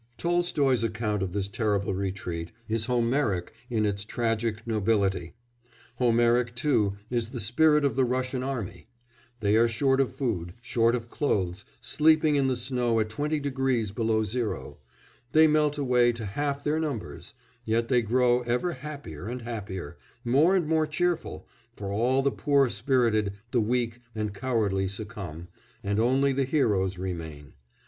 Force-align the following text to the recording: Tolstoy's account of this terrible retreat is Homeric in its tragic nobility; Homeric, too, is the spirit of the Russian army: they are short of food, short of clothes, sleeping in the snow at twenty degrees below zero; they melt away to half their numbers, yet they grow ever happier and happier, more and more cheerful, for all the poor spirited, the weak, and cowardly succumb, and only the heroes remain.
Tolstoy's 0.17 0.83
account 0.83 1.21
of 1.21 1.31
this 1.31 1.47
terrible 1.47 1.93
retreat 1.93 2.51
is 2.67 2.85
Homeric 2.85 3.53
in 3.69 3.85
its 3.85 4.03
tragic 4.03 4.65
nobility; 4.65 5.35
Homeric, 5.97 6.55
too, 6.55 6.97
is 7.11 7.29
the 7.29 7.39
spirit 7.39 7.85
of 7.85 7.95
the 7.95 8.03
Russian 8.03 8.41
army: 8.41 8.87
they 9.41 9.57
are 9.57 9.67
short 9.67 10.01
of 10.01 10.11
food, 10.15 10.55
short 10.59 10.95
of 10.95 11.11
clothes, 11.11 11.65
sleeping 11.81 12.35
in 12.35 12.47
the 12.47 12.55
snow 12.55 12.99
at 12.99 13.09
twenty 13.11 13.39
degrees 13.39 13.91
below 13.91 14.23
zero; 14.23 14.79
they 15.33 15.45
melt 15.45 15.77
away 15.77 16.11
to 16.13 16.25
half 16.25 16.63
their 16.63 16.79
numbers, 16.79 17.35
yet 17.63 17.87
they 17.87 18.01
grow 18.01 18.39
ever 18.41 18.71
happier 18.73 19.27
and 19.27 19.43
happier, 19.43 19.99
more 20.25 20.55
and 20.55 20.67
more 20.67 20.87
cheerful, 20.87 21.45
for 21.75 21.91
all 21.91 22.23
the 22.23 22.31
poor 22.31 22.69
spirited, 22.69 23.33
the 23.51 23.61
weak, 23.61 23.99
and 24.15 24.33
cowardly 24.33 24.87
succumb, 24.87 25.47
and 25.83 25.99
only 25.99 26.33
the 26.33 26.43
heroes 26.45 26.97
remain. 26.97 27.53